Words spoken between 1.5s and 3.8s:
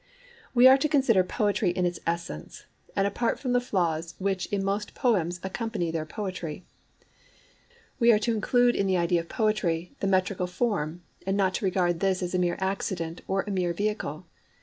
in its essence, and apart from the